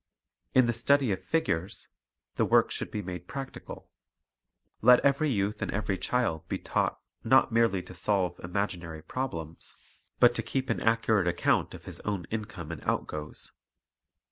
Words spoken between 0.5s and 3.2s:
In the study of figures the work should be